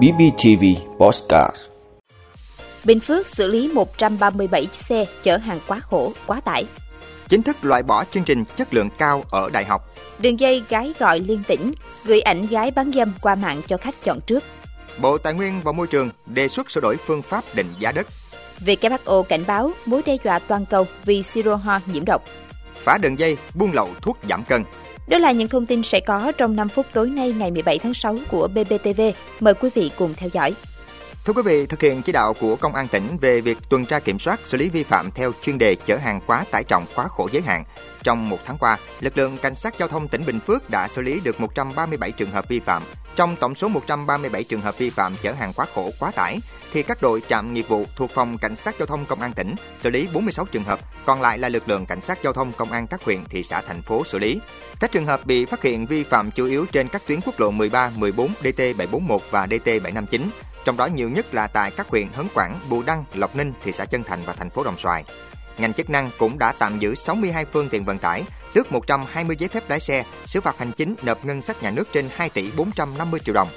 BBTV 0.00 0.64
Postcard 0.98 1.56
Bình 2.84 3.00
Phước 3.00 3.26
xử 3.26 3.48
lý 3.48 3.68
137 3.72 4.68
xe 4.72 5.04
chở 5.22 5.36
hàng 5.36 5.58
quá 5.66 5.80
khổ, 5.80 6.12
quá 6.26 6.40
tải. 6.40 6.64
Chính 7.28 7.42
thức 7.42 7.56
loại 7.62 7.82
bỏ 7.82 8.04
chương 8.04 8.24
trình 8.24 8.44
chất 8.56 8.74
lượng 8.74 8.88
cao 8.98 9.24
ở 9.30 9.50
đại 9.52 9.64
học. 9.64 9.94
Đường 10.18 10.40
dây 10.40 10.62
gái 10.68 10.92
gọi 10.98 11.20
liên 11.20 11.42
tỉnh, 11.48 11.72
gửi 12.04 12.20
ảnh 12.20 12.46
gái 12.46 12.70
bán 12.70 12.92
dâm 12.92 13.12
qua 13.20 13.34
mạng 13.34 13.62
cho 13.66 13.76
khách 13.76 13.94
chọn 14.04 14.20
trước. 14.20 14.44
Bộ 15.00 15.18
Tài 15.18 15.34
nguyên 15.34 15.60
và 15.62 15.72
Môi 15.72 15.86
trường 15.86 16.10
đề 16.26 16.48
xuất 16.48 16.70
sửa 16.70 16.80
đổi 16.80 16.96
phương 16.96 17.22
pháp 17.22 17.44
định 17.54 17.66
giá 17.78 17.92
đất. 17.92 18.06
WHO 18.64 19.22
cảnh 19.22 19.44
báo 19.46 19.72
mối 19.86 20.02
đe 20.06 20.16
dọa 20.24 20.38
toàn 20.38 20.66
cầu 20.66 20.86
vì 21.04 21.22
siro 21.22 21.56
ho 21.56 21.80
nhiễm 21.92 22.04
độc. 22.04 22.24
Phá 22.74 22.98
đường 22.98 23.18
dây 23.18 23.36
buôn 23.54 23.72
lậu 23.72 23.88
thuốc 24.02 24.18
giảm 24.28 24.44
cân. 24.44 24.64
Đó 25.10 25.18
là 25.18 25.32
những 25.32 25.48
thông 25.48 25.66
tin 25.66 25.82
sẽ 25.82 26.00
có 26.00 26.32
trong 26.38 26.56
5 26.56 26.68
phút 26.68 26.86
tối 26.92 27.10
nay 27.10 27.32
ngày 27.32 27.50
17 27.50 27.78
tháng 27.78 27.94
6 27.94 28.18
của 28.28 28.48
BBTV. 28.48 29.00
Mời 29.40 29.54
quý 29.54 29.70
vị 29.74 29.90
cùng 29.98 30.14
theo 30.16 30.28
dõi. 30.32 30.54
Thưa 31.24 31.32
quý 31.32 31.42
vị, 31.44 31.66
thực 31.66 31.82
hiện 31.82 32.02
chỉ 32.02 32.12
đạo 32.12 32.34
của 32.40 32.56
Công 32.56 32.74
an 32.74 32.88
tỉnh 32.88 33.16
về 33.20 33.40
việc 33.40 33.58
tuần 33.70 33.84
tra 33.84 34.00
kiểm 34.00 34.18
soát 34.18 34.40
xử 34.44 34.56
lý 34.56 34.68
vi 34.68 34.82
phạm 34.82 35.10
theo 35.10 35.32
chuyên 35.42 35.58
đề 35.58 35.76
chở 35.86 35.96
hàng 35.96 36.20
quá 36.26 36.44
tải 36.50 36.64
trọng 36.64 36.84
quá 36.94 37.08
khổ 37.08 37.28
giới 37.32 37.42
hạn, 37.42 37.64
trong 38.02 38.28
một 38.28 38.38
tháng 38.44 38.58
qua, 38.58 38.78
lực 39.00 39.18
lượng 39.18 39.38
cảnh 39.42 39.54
sát 39.54 39.74
giao 39.78 39.88
thông 39.88 40.08
tỉnh 40.08 40.22
Bình 40.26 40.40
Phước 40.40 40.70
đã 40.70 40.88
xử 40.88 41.02
lý 41.02 41.20
được 41.24 41.40
137 41.40 42.10
trường 42.12 42.30
hợp 42.30 42.48
vi 42.48 42.60
phạm. 42.60 42.82
Trong 43.16 43.36
tổng 43.36 43.54
số 43.54 43.68
137 43.68 44.44
trường 44.44 44.60
hợp 44.60 44.78
vi 44.78 44.90
phạm 44.90 45.16
chở 45.22 45.32
hàng 45.32 45.52
quá 45.52 45.66
khổ 45.74 45.90
quá 45.98 46.10
tải, 46.10 46.38
thì 46.72 46.82
các 46.82 47.02
đội 47.02 47.22
trạm 47.28 47.52
nghiệp 47.52 47.68
vụ 47.68 47.84
thuộc 47.96 48.10
phòng 48.10 48.38
cảnh 48.38 48.56
sát 48.56 48.74
giao 48.78 48.86
thông 48.86 49.06
công 49.06 49.20
an 49.20 49.32
tỉnh 49.32 49.54
xử 49.76 49.90
lý 49.90 50.08
46 50.12 50.46
trường 50.46 50.64
hợp, 50.64 50.80
còn 51.04 51.20
lại 51.20 51.38
là 51.38 51.48
lực 51.48 51.68
lượng 51.68 51.86
cảnh 51.86 52.00
sát 52.00 52.18
giao 52.22 52.32
thông 52.32 52.52
công 52.52 52.72
an 52.72 52.86
các 52.86 53.02
huyện, 53.04 53.24
thị 53.24 53.42
xã, 53.42 53.60
thành 53.60 53.82
phố 53.82 54.04
xử 54.04 54.18
lý. 54.18 54.40
Các 54.80 54.92
trường 54.92 55.06
hợp 55.06 55.26
bị 55.26 55.44
phát 55.44 55.62
hiện 55.62 55.86
vi 55.86 56.04
phạm 56.04 56.30
chủ 56.30 56.46
yếu 56.46 56.66
trên 56.66 56.88
các 56.88 57.02
tuyến 57.06 57.20
quốc 57.20 57.40
lộ 57.40 57.50
13, 57.50 57.90
14, 57.96 58.32
DT 58.40 58.58
741 58.58 59.22
và 59.30 59.46
DT 59.46 59.66
759 59.66 60.30
trong 60.64 60.76
đó 60.76 60.86
nhiều 60.86 61.08
nhất 61.08 61.34
là 61.34 61.46
tại 61.46 61.70
các 61.70 61.88
huyện 61.88 62.08
Hấn 62.12 62.26
Quảng, 62.34 62.60
Bù 62.68 62.82
Đăng, 62.82 63.04
Lộc 63.14 63.36
Ninh, 63.36 63.52
thị 63.62 63.72
xã 63.72 63.84
Chân 63.84 64.02
Thành 64.02 64.18
và 64.26 64.32
thành 64.32 64.50
phố 64.50 64.64
Đồng 64.64 64.78
Xoài. 64.78 65.04
Ngành 65.58 65.72
chức 65.72 65.90
năng 65.90 66.10
cũng 66.18 66.38
đã 66.38 66.52
tạm 66.58 66.78
giữ 66.78 66.94
62 66.94 67.44
phương 67.44 67.68
tiện 67.68 67.84
vận 67.84 67.98
tải, 67.98 68.24
tước 68.54 68.72
120 68.72 69.36
giấy 69.38 69.48
phép 69.48 69.70
lái 69.70 69.80
xe, 69.80 70.04
xử 70.26 70.40
phạt 70.40 70.58
hành 70.58 70.72
chính 70.72 70.94
nộp 71.02 71.24
ngân 71.24 71.42
sách 71.42 71.62
nhà 71.62 71.70
nước 71.70 71.88
trên 71.92 72.04
2 72.14 72.28
tỷ 72.28 72.50
450 72.56 73.20
triệu 73.24 73.34
đồng. 73.34 73.48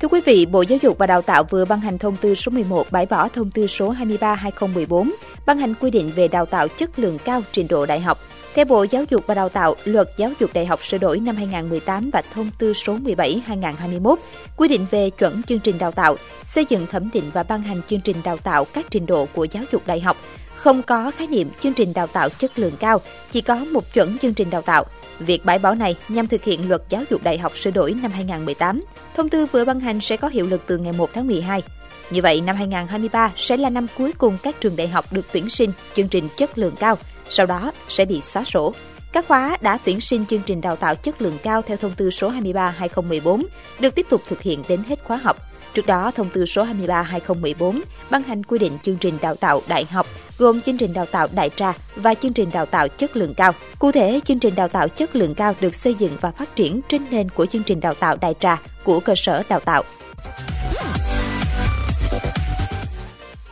Thưa 0.00 0.08
quý 0.08 0.20
vị, 0.26 0.46
Bộ 0.46 0.62
Giáo 0.62 0.78
dục 0.82 0.98
và 0.98 1.06
Đào 1.06 1.22
tạo 1.22 1.44
vừa 1.44 1.64
ban 1.64 1.80
hành 1.80 1.98
thông 1.98 2.16
tư 2.16 2.34
số 2.34 2.50
11 2.50 2.86
bãi 2.90 3.06
bỏ 3.06 3.28
thông 3.28 3.50
tư 3.50 3.66
số 3.66 3.92
23/2014, 3.92 5.10
ban 5.46 5.58
hành 5.58 5.74
quy 5.74 5.90
định 5.90 6.12
về 6.14 6.28
đào 6.28 6.46
tạo 6.46 6.68
chất 6.68 6.98
lượng 6.98 7.18
cao 7.24 7.42
trình 7.52 7.68
độ 7.68 7.86
đại 7.86 8.00
học. 8.00 8.18
Theo 8.54 8.64
Bộ 8.64 8.86
Giáo 8.90 9.04
dục 9.10 9.24
và 9.26 9.34
Đào 9.34 9.48
tạo, 9.48 9.74
Luật 9.84 10.10
Giáo 10.16 10.30
dục 10.40 10.50
Đại 10.54 10.66
học 10.66 10.84
sửa 10.84 10.98
đổi 10.98 11.18
năm 11.18 11.36
2018 11.36 12.10
và 12.12 12.22
thông 12.34 12.50
tư 12.58 12.72
số 12.72 12.98
17/2021 12.98 14.16
quy 14.56 14.68
định 14.68 14.86
về 14.90 15.10
chuẩn 15.10 15.42
chương 15.42 15.60
trình 15.60 15.78
đào 15.78 15.92
tạo, 15.92 16.16
xây 16.44 16.64
dựng 16.68 16.86
thẩm 16.86 17.10
định 17.12 17.30
và 17.32 17.42
ban 17.42 17.62
hành 17.62 17.80
chương 17.88 18.00
trình 18.00 18.16
đào 18.24 18.36
tạo 18.36 18.64
các 18.64 18.86
trình 18.90 19.06
độ 19.06 19.26
của 19.34 19.44
giáo 19.44 19.64
dục 19.72 19.86
đại 19.86 20.00
học. 20.00 20.16
Không 20.60 20.82
có 20.82 21.10
khái 21.10 21.26
niệm 21.26 21.50
chương 21.60 21.74
trình 21.74 21.92
đào 21.92 22.06
tạo 22.06 22.28
chất 22.28 22.58
lượng 22.58 22.76
cao, 22.80 23.00
chỉ 23.30 23.40
có 23.40 23.54
một 23.54 23.92
chuẩn 23.92 24.18
chương 24.18 24.34
trình 24.34 24.50
đào 24.50 24.62
tạo. 24.62 24.84
Việc 25.18 25.44
bãi 25.44 25.58
bỏ 25.58 25.74
này 25.74 25.96
nhằm 26.08 26.26
thực 26.26 26.44
hiện 26.44 26.68
Luật 26.68 26.82
Giáo 26.88 27.02
dục 27.10 27.22
Đại 27.22 27.38
học 27.38 27.56
sửa 27.56 27.70
đổi 27.70 27.94
năm 28.02 28.10
2018. 28.10 28.80
Thông 29.16 29.28
tư 29.28 29.46
vừa 29.46 29.64
ban 29.64 29.80
hành 29.80 30.00
sẽ 30.00 30.16
có 30.16 30.28
hiệu 30.28 30.46
lực 30.46 30.62
từ 30.66 30.78
ngày 30.78 30.92
1 30.92 31.10
tháng 31.14 31.26
12. 31.26 31.62
Như 32.10 32.22
vậy, 32.22 32.40
năm 32.40 32.56
2023 32.56 33.32
sẽ 33.36 33.56
là 33.56 33.70
năm 33.70 33.86
cuối 33.98 34.12
cùng 34.18 34.38
các 34.42 34.60
trường 34.60 34.76
đại 34.76 34.88
học 34.88 35.04
được 35.12 35.26
tuyển 35.32 35.50
sinh 35.50 35.72
chương 35.94 36.08
trình 36.08 36.28
chất 36.36 36.58
lượng 36.58 36.74
cao, 36.78 36.98
sau 37.28 37.46
đó 37.46 37.72
sẽ 37.88 38.04
bị 38.04 38.20
xóa 38.20 38.44
sổ. 38.44 38.74
Các 39.12 39.28
khóa 39.28 39.56
đã 39.60 39.78
tuyển 39.84 40.00
sinh 40.00 40.26
chương 40.26 40.42
trình 40.46 40.60
đào 40.60 40.76
tạo 40.76 40.94
chất 40.94 41.22
lượng 41.22 41.38
cao 41.42 41.62
theo 41.62 41.76
thông 41.76 41.94
tư 41.94 42.10
số 42.10 42.30
23/2014 42.30 43.44
được 43.80 43.94
tiếp 43.94 44.06
tục 44.10 44.22
thực 44.28 44.42
hiện 44.42 44.62
đến 44.68 44.80
hết 44.88 44.98
khóa 45.04 45.16
học. 45.16 45.36
Trước 45.74 45.86
đó, 45.86 46.10
thông 46.10 46.30
tư 46.30 46.46
số 46.46 46.64
23/2014 46.64 47.80
ban 48.10 48.22
hành 48.22 48.44
quy 48.44 48.58
định 48.58 48.78
chương 48.82 48.96
trình 48.96 49.18
đào 49.20 49.34
tạo 49.34 49.62
đại 49.68 49.84
học 49.84 50.06
gồm 50.38 50.60
chương 50.60 50.76
trình 50.76 50.92
đào 50.92 51.06
tạo 51.06 51.28
đại 51.34 51.50
trà 51.56 51.72
và 51.96 52.14
chương 52.14 52.32
trình 52.32 52.50
đào 52.52 52.66
tạo 52.66 52.88
chất 52.88 53.16
lượng 53.16 53.34
cao. 53.34 53.52
Cụ 53.78 53.92
thể, 53.92 54.20
chương 54.24 54.38
trình 54.38 54.54
đào 54.54 54.68
tạo 54.68 54.88
chất 54.88 55.16
lượng 55.16 55.34
cao 55.34 55.54
được 55.60 55.74
xây 55.74 55.94
dựng 55.94 56.16
và 56.20 56.30
phát 56.30 56.56
triển 56.56 56.80
trên 56.88 57.02
nền 57.10 57.30
của 57.30 57.46
chương 57.46 57.62
trình 57.62 57.80
đào 57.80 57.94
tạo 57.94 58.16
đại 58.20 58.34
trà 58.40 58.56
của 58.84 59.00
cơ 59.00 59.14
sở 59.16 59.42
đào 59.48 59.60
tạo. 59.60 59.82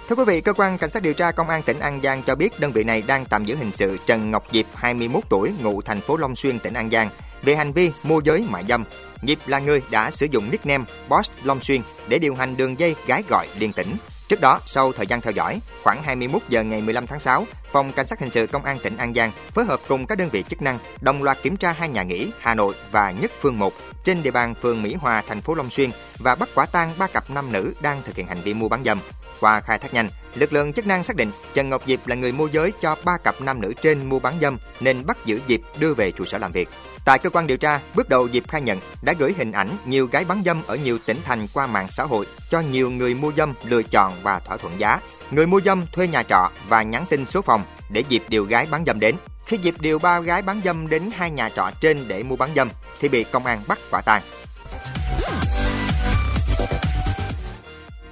Thưa 0.08 0.16
quý 0.16 0.24
vị, 0.26 0.40
cơ 0.40 0.52
quan 0.52 0.78
cảnh 0.78 0.90
sát 0.90 1.02
điều 1.02 1.14
tra 1.14 1.32
công 1.32 1.48
an 1.48 1.62
tỉnh 1.62 1.78
An 1.78 2.00
Giang 2.02 2.22
cho 2.22 2.34
biết 2.34 2.60
đơn 2.60 2.72
vị 2.72 2.84
này 2.84 3.02
đang 3.06 3.24
tạm 3.24 3.44
giữ 3.44 3.56
hình 3.56 3.72
sự 3.72 3.98
Trần 4.06 4.30
Ngọc 4.30 4.44
Diệp, 4.52 4.66
21 4.74 5.22
tuổi, 5.28 5.52
ngụ 5.62 5.82
thành 5.82 6.00
phố 6.00 6.16
Long 6.16 6.36
Xuyên, 6.36 6.58
tỉnh 6.58 6.74
An 6.74 6.90
Giang 6.90 7.08
về 7.42 7.54
hành 7.54 7.72
vi 7.72 7.92
môi 8.02 8.22
giới 8.24 8.46
mại 8.48 8.64
dâm. 8.68 8.84
Diệp 9.22 9.38
là 9.46 9.58
người 9.58 9.82
đã 9.90 10.10
sử 10.10 10.26
dụng 10.30 10.50
nickname 10.50 10.84
Boss 11.08 11.30
Long 11.44 11.60
Xuyên 11.60 11.80
để 12.08 12.18
điều 12.18 12.34
hành 12.34 12.56
đường 12.56 12.80
dây 12.80 12.94
gái 13.06 13.22
gọi 13.28 13.46
liên 13.58 13.72
tỉnh. 13.72 13.96
Trước 14.28 14.40
đó, 14.40 14.60
sau 14.66 14.92
thời 14.92 15.06
gian 15.06 15.20
theo 15.20 15.32
dõi, 15.32 15.60
khoảng 15.82 16.02
21 16.02 16.42
giờ 16.48 16.62
ngày 16.62 16.82
15 16.82 17.06
tháng 17.06 17.20
6, 17.20 17.46
Phòng 17.72 17.92
Cảnh 17.92 18.06
sát 18.06 18.20
Hình 18.20 18.30
sự 18.30 18.46
Công 18.46 18.64
an 18.64 18.78
tỉnh 18.82 18.96
An 18.96 19.14
Giang 19.14 19.32
phối 19.52 19.64
hợp 19.64 19.80
cùng 19.88 20.06
các 20.06 20.18
đơn 20.18 20.28
vị 20.32 20.44
chức 20.48 20.62
năng 20.62 20.78
đồng 21.00 21.22
loạt 21.22 21.38
kiểm 21.42 21.56
tra 21.56 21.72
hai 21.72 21.88
nhà 21.88 22.02
nghỉ 22.02 22.30
Hà 22.38 22.54
Nội 22.54 22.74
và 22.92 23.10
Nhất 23.10 23.32
Phương 23.40 23.58
1 23.58 23.72
trên 24.04 24.22
địa 24.22 24.30
bàn 24.30 24.54
phường 24.54 24.82
Mỹ 24.82 24.94
Hòa, 24.94 25.22
thành 25.28 25.40
phố 25.40 25.54
Long 25.54 25.70
Xuyên 25.70 25.90
và 26.18 26.34
bắt 26.34 26.48
quả 26.54 26.66
tang 26.66 26.92
ba 26.98 27.06
cặp 27.06 27.30
nam 27.30 27.52
nữ 27.52 27.74
đang 27.80 28.02
thực 28.02 28.16
hiện 28.16 28.26
hành 28.26 28.40
vi 28.44 28.54
mua 28.54 28.68
bán 28.68 28.84
dâm. 28.84 29.00
Qua 29.40 29.60
khai 29.60 29.78
thác 29.78 29.94
nhanh, 29.94 30.08
lực 30.34 30.52
lượng 30.52 30.72
chức 30.72 30.86
năng 30.86 31.04
xác 31.04 31.16
định 31.16 31.30
Trần 31.54 31.68
Ngọc 31.68 31.82
Diệp 31.86 32.06
là 32.06 32.14
người 32.14 32.32
môi 32.32 32.48
giới 32.52 32.72
cho 32.80 32.96
ba 33.04 33.16
cặp 33.16 33.40
nam 33.40 33.60
nữ 33.60 33.74
trên 33.82 34.08
mua 34.08 34.18
bán 34.18 34.34
dâm 34.40 34.58
nên 34.80 35.06
bắt 35.06 35.18
giữ 35.24 35.40
Diệp 35.48 35.60
đưa 35.78 35.94
về 35.94 36.10
trụ 36.10 36.24
sở 36.24 36.38
làm 36.38 36.52
việc. 36.52 36.68
Tại 37.04 37.18
cơ 37.18 37.30
quan 37.30 37.46
điều 37.46 37.56
tra, 37.56 37.80
bước 37.94 38.08
đầu 38.08 38.28
Diệp 38.28 38.48
khai 38.48 38.60
nhận 38.60 38.78
đã 39.02 39.14
gửi 39.18 39.34
hình 39.38 39.52
ảnh 39.52 39.68
nhiều 39.84 40.06
gái 40.06 40.24
bán 40.24 40.42
dâm 40.46 40.62
ở 40.66 40.76
nhiều 40.76 40.98
tỉnh 41.06 41.18
thành 41.24 41.46
qua 41.54 41.66
mạng 41.66 41.86
xã 41.90 42.04
hội 42.04 42.26
cho 42.50 42.60
nhiều 42.60 42.90
người 42.90 43.14
mua 43.14 43.32
dâm 43.36 43.54
lựa 43.64 43.82
chọn 43.82 44.12
và 44.22 44.38
thỏa 44.38 44.56
thuận 44.56 44.80
giá. 44.80 45.00
Người 45.30 45.46
mua 45.46 45.60
dâm 45.60 45.86
thuê 45.92 46.08
nhà 46.08 46.22
trọ 46.22 46.50
và 46.68 46.82
nhắn 46.82 47.04
tin 47.10 47.24
số 47.24 47.42
phòng 47.42 47.64
để 47.90 48.04
Diệp 48.10 48.22
điều 48.28 48.44
gái 48.44 48.66
bán 48.70 48.84
dâm 48.86 49.00
đến. 49.00 49.16
Khi 49.46 49.58
Diệp 49.62 49.80
điều 49.80 49.98
ba 49.98 50.20
gái 50.20 50.42
bán 50.42 50.60
dâm 50.64 50.88
đến 50.88 51.10
hai 51.16 51.30
nhà 51.30 51.48
trọ 51.48 51.70
trên 51.80 52.08
để 52.08 52.22
mua 52.22 52.36
bán 52.36 52.50
dâm 52.56 52.70
thì 53.00 53.08
bị 53.08 53.24
công 53.24 53.46
an 53.46 53.60
bắt 53.68 53.78
quả 53.90 54.00
tang. 54.00 54.22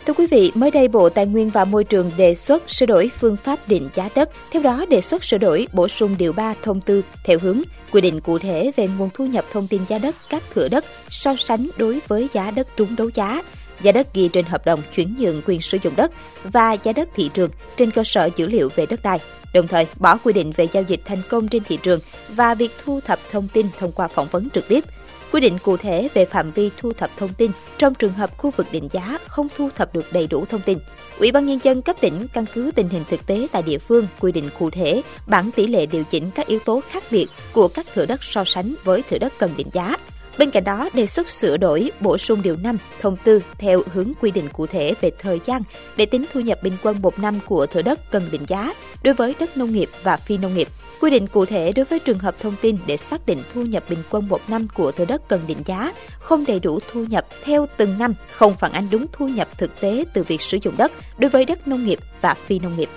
Thưa 0.07 0.13
quý 0.13 0.27
vị, 0.27 0.53
mới 0.55 0.71
đây 0.71 0.89
Bộ 0.89 1.09
Tài 1.09 1.27
nguyên 1.27 1.49
và 1.49 1.65
Môi 1.65 1.85
trường 1.85 2.11
đề 2.17 2.35
xuất 2.35 2.71
sửa 2.71 2.87
đổi 2.87 3.11
phương 3.19 3.37
pháp 3.37 3.69
định 3.69 3.89
giá 3.95 4.09
đất, 4.15 4.31
theo 4.51 4.63
đó 4.63 4.87
đề 4.91 5.01
xuất 5.01 5.25
sửa 5.25 5.39
đổi 5.39 5.69
bổ 5.73 5.89
sung 5.89 6.17
điều 6.19 6.33
3 6.33 6.55
thông 6.63 6.81
tư 6.81 7.03
theo 7.25 7.39
hướng 7.43 7.63
quy 7.93 8.01
định 8.01 8.21
cụ 8.21 8.39
thể 8.39 8.73
về 8.77 8.89
nguồn 8.99 9.11
thu 9.15 9.27
nhập 9.27 9.45
thông 9.53 9.69
tin 9.69 9.83
giá 9.89 9.99
đất 9.99 10.15
các 10.31 10.43
thửa 10.55 10.69
đất 10.69 10.85
so 11.09 11.35
sánh 11.39 11.69
đối 11.77 12.01
với 12.09 12.29
giá 12.33 12.51
đất 12.51 12.69
trúng 12.77 12.97
đấu 12.97 13.11
giá, 13.15 13.43
giá 13.83 13.93
đất 13.93 14.15
ghi 14.15 14.29
trên 14.29 14.45
hợp 14.45 14.67
đồng 14.67 14.81
chuyển 14.95 15.15
nhượng 15.19 15.43
quyền 15.47 15.61
sử 15.61 15.79
dụng 15.83 15.97
đất 15.97 16.13
và 16.45 16.73
giá 16.73 16.93
đất 16.93 17.09
thị 17.15 17.31
trường 17.35 17.51
trên 17.77 17.91
cơ 17.91 18.05
sở 18.05 18.29
dữ 18.37 18.47
liệu 18.47 18.69
về 18.77 18.87
đất 18.87 19.03
đai. 19.03 19.19
Đồng 19.55 19.69
thời, 19.69 19.87
bỏ 19.97 20.17
quy 20.25 20.33
định 20.33 20.53
về 20.57 20.69
giao 20.73 20.83
dịch 20.83 21.01
thành 21.05 21.23
công 21.29 21.49
trên 21.49 21.65
thị 21.65 21.79
trường 21.83 22.01
và 22.29 22.55
việc 22.55 22.71
thu 22.85 23.01
thập 23.01 23.19
thông 23.31 23.49
tin 23.49 23.67
thông 23.79 23.93
qua 23.93 24.09
phỏng 24.09 24.29
vấn 24.31 24.51
trực 24.51 24.69
tiếp 24.69 24.85
quy 25.33 25.41
định 25.41 25.59
cụ 25.63 25.77
thể 25.77 26.09
về 26.15 26.25
phạm 26.25 26.53
vi 26.53 26.71
thu 26.79 26.93
thập 26.93 27.11
thông 27.17 27.35
tin 27.35 27.51
trong 27.79 27.95
trường 27.95 28.13
hợp 28.13 28.39
khu 28.39 28.51
vực 28.51 28.67
định 28.73 28.89
giá 28.93 29.19
không 29.27 29.49
thu 29.57 29.69
thập 29.77 29.95
được 29.95 30.13
đầy 30.13 30.27
đủ 30.27 30.45
thông 30.45 30.61
tin. 30.61 30.79
Ủy 31.19 31.33
ban 31.33 31.47
nhân 31.47 31.59
dân 31.63 31.83
cấp 31.83 31.97
tỉnh 32.01 32.27
căn 32.33 32.45
cứ 32.55 32.71
tình 32.75 32.89
hình 32.89 33.05
thực 33.11 33.27
tế 33.27 33.47
tại 33.53 33.63
địa 33.63 33.79
phương 33.79 34.07
quy 34.21 34.33
định 34.33 34.49
cụ 34.59 34.71
thể 34.71 35.03
bảng 35.27 35.51
tỷ 35.51 35.67
lệ 35.67 35.87
điều 35.87 36.05
chỉnh 36.05 36.31
các 36.35 36.47
yếu 36.47 36.59
tố 36.59 36.81
khác 36.89 37.03
biệt 37.11 37.27
của 37.53 37.69
các 37.69 37.87
thửa 37.95 38.07
đất 38.07 38.25
so 38.25 38.45
sánh 38.45 38.75
với 38.85 39.03
thửa 39.11 39.19
đất 39.19 39.33
cần 39.39 39.51
định 39.57 39.69
giá. 39.73 39.97
Bên 40.39 40.51
cạnh 40.51 40.65
đó, 40.65 40.89
đề 40.93 41.07
xuất 41.07 41.31
sửa 41.31 41.57
đổi, 41.57 41.91
bổ 42.01 42.19
sung 42.19 42.43
điều 42.43 42.57
5 42.57 42.79
thông 43.01 43.17
tư 43.25 43.43
theo 43.59 43.83
hướng 43.93 44.13
quy 44.21 44.31
định 44.31 44.49
cụ 44.53 44.67
thể 44.67 44.95
về 45.01 45.11
thời 45.19 45.41
gian 45.45 45.63
để 45.97 46.07
tính 46.07 46.25
thu 46.33 46.41
nhập 46.41 46.63
bình 46.63 46.77
quân 46.83 47.03
một 47.03 47.19
năm 47.19 47.39
của 47.47 47.67
thửa 47.67 47.83
đất 47.83 48.11
cần 48.11 48.29
định 48.31 48.45
giá 48.47 48.73
đối 49.03 49.15
với 49.15 49.35
đất 49.41 49.57
nông 49.57 49.73
nghiệp 49.73 49.89
và 50.03 50.17
phi 50.17 50.39
nông 50.39 50.55
nghiệp. 50.55 50.69
Quy 51.01 51.11
định 51.11 51.27
cụ 51.27 51.45
thể 51.45 51.73
đối 51.73 51.85
với 51.85 51.99
trường 51.99 52.19
hợp 52.19 52.35
thông 52.41 52.55
tin 52.61 52.79
để 52.87 52.97
xác 52.97 53.27
định 53.27 53.39
thu 53.55 53.63
nhập 53.63 53.85
bình 53.91 53.99
quân 54.11 54.29
một 54.29 54.41
năm 54.49 54.69
của 54.75 54.93
thửa 54.93 55.05
đất 55.05 55.29
cần 55.29 55.41
định 55.47 55.63
giá 55.65 55.93
không 56.19 56.45
đầy 56.47 56.61
đủ 56.61 56.79
thu 56.93 57.05
nhập 57.05 57.27
theo 57.45 57.67
từng 57.77 57.99
năm, 57.99 58.15
không 58.31 58.55
phản 58.55 58.73
ánh 58.73 58.87
đúng 58.91 59.07
thu 59.13 59.29
nhập 59.29 59.49
thực 59.59 59.81
tế 59.81 60.05
từ 60.15 60.23
việc 60.23 60.43
sử 60.43 60.59
dụng 60.63 60.75
đất 60.77 60.93
đối 61.19 61.31
với 61.31 61.45
đất 61.45 61.69
nông 61.69 61.85
nghiệp 61.85 61.99
và 62.21 62.35
phi 62.35 62.59
nông 62.59 62.77
nghiệp. 62.77 62.89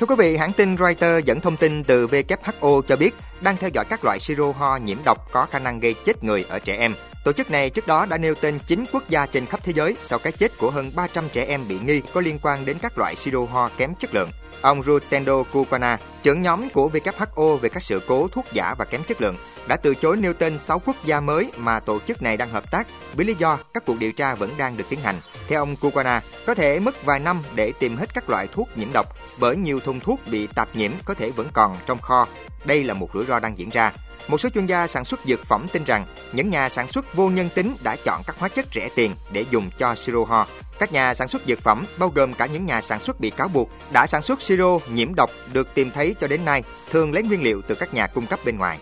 Thưa 0.00 0.06
quý 0.06 0.14
vị, 0.18 0.36
hãng 0.36 0.52
tin 0.52 0.76
Reuters 0.76 1.26
dẫn 1.26 1.40
thông 1.40 1.56
tin 1.56 1.84
từ 1.84 2.06
WHO 2.06 2.82
cho 2.82 2.96
biết 2.96 3.14
đang 3.40 3.56
theo 3.56 3.70
dõi 3.74 3.84
các 3.84 4.04
loại 4.04 4.20
siro 4.20 4.52
ho 4.52 4.76
nhiễm 4.76 4.98
độc 5.04 5.32
có 5.32 5.46
khả 5.46 5.58
năng 5.58 5.80
gây 5.80 5.94
chết 6.04 6.24
người 6.24 6.44
ở 6.48 6.58
trẻ 6.58 6.76
em. 6.76 6.94
Tổ 7.24 7.32
chức 7.32 7.50
này 7.50 7.70
trước 7.70 7.86
đó 7.86 8.06
đã 8.06 8.18
nêu 8.18 8.34
tên 8.34 8.58
9 8.66 8.84
quốc 8.92 9.08
gia 9.08 9.26
trên 9.26 9.46
khắp 9.46 9.60
thế 9.64 9.72
giới 9.72 9.96
sau 10.00 10.18
cái 10.18 10.32
chết 10.32 10.58
của 10.58 10.70
hơn 10.70 10.90
300 10.94 11.28
trẻ 11.32 11.44
em 11.44 11.68
bị 11.68 11.78
nghi 11.84 12.02
có 12.14 12.20
liên 12.20 12.38
quan 12.42 12.64
đến 12.64 12.76
các 12.82 12.98
loại 12.98 13.16
siro 13.16 13.44
ho 13.52 13.70
kém 13.76 13.94
chất 13.94 14.14
lượng. 14.14 14.30
Ông 14.60 14.82
Rutendo 14.82 15.42
Kukana, 15.42 15.98
trưởng 16.22 16.42
nhóm 16.42 16.70
của 16.70 16.90
WHO 16.92 17.56
về 17.56 17.68
các 17.68 17.82
sự 17.82 18.00
cố 18.06 18.28
thuốc 18.28 18.44
giả 18.52 18.74
và 18.78 18.84
kém 18.84 19.02
chất 19.02 19.20
lượng, 19.20 19.36
đã 19.68 19.76
từ 19.76 19.94
chối 19.94 20.16
nêu 20.16 20.32
tên 20.32 20.58
6 20.58 20.78
quốc 20.78 20.96
gia 21.04 21.20
mới 21.20 21.52
mà 21.56 21.80
tổ 21.80 21.98
chức 22.06 22.22
này 22.22 22.36
đang 22.36 22.50
hợp 22.50 22.70
tác 22.70 22.86
với 23.14 23.24
lý 23.24 23.34
do 23.38 23.58
các 23.74 23.86
cuộc 23.86 23.98
điều 23.98 24.12
tra 24.12 24.34
vẫn 24.34 24.54
đang 24.58 24.76
được 24.76 24.84
tiến 24.88 25.00
hành. 25.00 25.16
Theo 25.48 25.60
ông 25.60 25.76
Kukana, 25.76 26.22
có 26.46 26.54
thể 26.54 26.80
mất 26.80 27.04
vài 27.04 27.20
năm 27.20 27.42
để 27.54 27.72
tìm 27.78 27.96
hết 27.96 28.14
các 28.14 28.30
loại 28.30 28.48
thuốc 28.54 28.68
nhiễm 28.76 28.92
độc 28.92 29.16
bởi 29.38 29.56
nhiều 29.56 29.80
thùng 29.80 30.00
thuốc 30.00 30.20
bị 30.30 30.46
tạp 30.46 30.76
nhiễm 30.76 30.90
có 31.04 31.14
thể 31.14 31.30
vẫn 31.30 31.48
còn 31.52 31.76
trong 31.86 31.98
kho. 31.98 32.26
Đây 32.64 32.84
là 32.84 32.94
một 32.94 33.08
rủi 33.14 33.26
ro 33.26 33.38
đang 33.38 33.58
diễn 33.58 33.70
ra. 33.70 33.92
Một 34.30 34.40
số 34.40 34.48
chuyên 34.48 34.66
gia 34.66 34.86
sản 34.86 35.04
xuất 35.04 35.20
dược 35.24 35.44
phẩm 35.44 35.66
tin 35.72 35.84
rằng 35.84 36.06
những 36.32 36.50
nhà 36.50 36.68
sản 36.68 36.88
xuất 36.88 37.14
vô 37.14 37.28
nhân 37.30 37.48
tính 37.54 37.76
đã 37.82 37.96
chọn 38.04 38.22
các 38.26 38.36
hóa 38.38 38.48
chất 38.48 38.66
rẻ 38.74 38.88
tiền 38.94 39.14
để 39.32 39.44
dùng 39.50 39.70
cho 39.78 39.94
siro 39.94 40.24
ho. 40.24 40.46
Các 40.78 40.92
nhà 40.92 41.14
sản 41.14 41.28
xuất 41.28 41.42
dược 41.46 41.60
phẩm, 41.60 41.84
bao 41.98 42.08
gồm 42.08 42.34
cả 42.34 42.46
những 42.46 42.66
nhà 42.66 42.80
sản 42.80 43.00
xuất 43.00 43.20
bị 43.20 43.30
cáo 43.30 43.48
buộc, 43.48 43.70
đã 43.92 44.06
sản 44.06 44.22
xuất 44.22 44.42
siro 44.42 44.78
nhiễm 44.92 45.14
độc 45.14 45.30
được 45.52 45.74
tìm 45.74 45.90
thấy 45.90 46.14
cho 46.20 46.26
đến 46.26 46.44
nay, 46.44 46.62
thường 46.90 47.12
lấy 47.12 47.22
nguyên 47.22 47.42
liệu 47.42 47.62
từ 47.68 47.74
các 47.74 47.94
nhà 47.94 48.06
cung 48.06 48.26
cấp 48.26 48.40
bên 48.44 48.58
ngoài. 48.58 48.78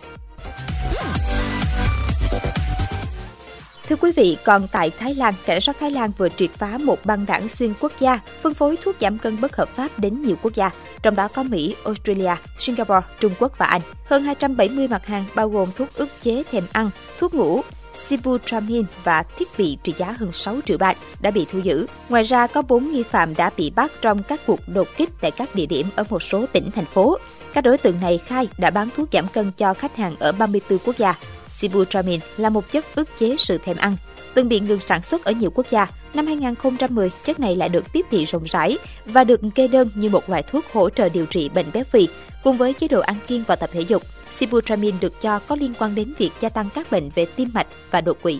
Thưa 3.89 3.95
quý 3.95 4.11
vị, 4.15 4.37
còn 4.45 4.67
tại 4.71 4.91
Thái 4.99 5.15
Lan, 5.15 5.33
cảnh 5.45 5.61
sát 5.61 5.75
Thái 5.79 5.91
Lan 5.91 6.11
vừa 6.17 6.29
triệt 6.29 6.49
phá 6.57 6.77
một 6.77 7.05
băng 7.05 7.25
đảng 7.25 7.47
xuyên 7.47 7.73
quốc 7.79 7.91
gia 7.99 8.19
phân 8.41 8.53
phối 8.53 8.77
thuốc 8.83 8.95
giảm 9.01 9.17
cân 9.17 9.41
bất 9.41 9.55
hợp 9.55 9.69
pháp 9.69 9.99
đến 9.99 10.21
nhiều 10.21 10.35
quốc 10.41 10.53
gia, 10.55 10.69
trong 11.01 11.15
đó 11.15 11.27
có 11.27 11.43
Mỹ, 11.43 11.75
Australia, 11.83 12.35
Singapore, 12.57 13.07
Trung 13.19 13.33
Quốc 13.39 13.57
và 13.57 13.65
Anh. 13.65 13.81
Hơn 14.05 14.23
270 14.23 14.87
mặt 14.87 15.05
hàng 15.05 15.25
bao 15.35 15.49
gồm 15.49 15.69
thuốc 15.75 15.93
ức 15.93 16.09
chế 16.21 16.43
thèm 16.51 16.63
ăn, 16.71 16.89
thuốc 17.19 17.33
ngủ, 17.33 17.61
Sibutramin 17.93 18.85
và 19.03 19.23
thiết 19.23 19.47
bị 19.57 19.77
trị 19.83 19.93
giá 19.97 20.11
hơn 20.11 20.31
6 20.31 20.57
triệu 20.65 20.77
bạc 20.77 20.97
đã 21.21 21.31
bị 21.31 21.45
thu 21.51 21.59
giữ. 21.59 21.85
Ngoài 22.09 22.23
ra, 22.23 22.47
có 22.47 22.61
4 22.61 22.91
nghi 22.91 23.03
phạm 23.03 23.35
đã 23.35 23.51
bị 23.57 23.71
bắt 23.75 23.91
trong 24.01 24.23
các 24.23 24.41
cuộc 24.45 24.59
đột 24.67 24.87
kích 24.97 25.09
tại 25.21 25.31
các 25.31 25.55
địa 25.55 25.65
điểm 25.65 25.87
ở 25.95 26.03
một 26.09 26.23
số 26.23 26.45
tỉnh, 26.53 26.71
thành 26.71 26.85
phố. 26.85 27.17
Các 27.53 27.63
đối 27.63 27.77
tượng 27.77 28.01
này 28.01 28.17
khai 28.17 28.47
đã 28.57 28.69
bán 28.69 28.89
thuốc 28.95 29.09
giảm 29.11 29.27
cân 29.27 29.51
cho 29.57 29.73
khách 29.73 29.95
hàng 29.95 30.15
ở 30.19 30.31
34 30.31 30.79
quốc 30.79 30.97
gia. 30.97 31.15
Sibutramine 31.59 32.25
là 32.37 32.49
một 32.49 32.71
chất 32.71 32.85
ức 32.95 33.09
chế 33.17 33.35
sự 33.37 33.57
thèm 33.57 33.77
ăn, 33.77 33.97
từng 34.33 34.49
bị 34.49 34.59
ngừng 34.59 34.79
sản 34.79 35.01
xuất 35.01 35.23
ở 35.23 35.31
nhiều 35.31 35.51
quốc 35.55 35.65
gia. 35.69 35.87
Năm 36.13 36.27
2010, 36.27 37.11
chất 37.23 37.39
này 37.39 37.55
lại 37.55 37.69
được 37.69 37.93
tiếp 37.93 38.05
thị 38.11 38.25
rộng 38.25 38.43
rãi 38.43 38.77
và 39.05 39.23
được 39.23 39.39
kê 39.55 39.67
đơn 39.67 39.89
như 39.95 40.09
một 40.09 40.29
loại 40.29 40.43
thuốc 40.43 40.65
hỗ 40.73 40.89
trợ 40.89 41.09
điều 41.09 41.25
trị 41.25 41.49
bệnh 41.49 41.65
béo 41.73 41.83
phì, 41.83 42.07
cùng 42.43 42.57
với 42.57 42.73
chế 42.73 42.87
độ 42.87 42.99
ăn 42.99 43.15
kiêng 43.27 43.43
và 43.47 43.55
tập 43.55 43.69
thể 43.73 43.81
dục. 43.81 44.03
Sibutramine 44.29 44.97
được 45.01 45.21
cho 45.21 45.39
có 45.39 45.55
liên 45.55 45.73
quan 45.79 45.95
đến 45.95 46.13
việc 46.17 46.31
gia 46.39 46.49
tăng 46.49 46.69
các 46.75 46.91
bệnh 46.91 47.09
về 47.15 47.25
tim 47.25 47.49
mạch 47.53 47.67
và 47.91 48.01
đột 48.01 48.21
quỵ. 48.21 48.39